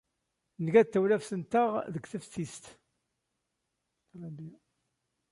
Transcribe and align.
Nga-d 0.63 0.89
tawlaft-nteɣ 0.89 1.69
deg 1.93 2.03
teftist. 2.11 2.63